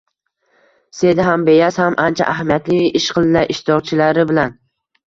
Seda 0.99 1.27
ham, 1.27 1.43
Beyaz 1.51 1.77
ham 1.83 1.99
ancha 2.07 2.27
ahamiyatli 2.35 2.81
ish 3.03 3.13
qildilar 3.19 3.57
ishtirokchilari 3.57 4.27
bilan. 4.35 4.61